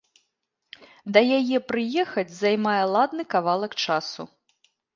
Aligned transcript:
Да 1.17 1.21
яе 1.39 1.57
прыехаць 1.69 2.33
займае 2.41 2.81
ладны 2.95 3.23
кавалак 3.37 3.73
часу. 3.87 4.21